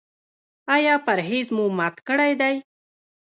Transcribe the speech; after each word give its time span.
ایا 0.75 0.95
پرهیز 1.05 1.47
مو 1.55 1.65
مات 1.77 1.95
کړی 2.07 2.33
دی؟ 2.41 2.55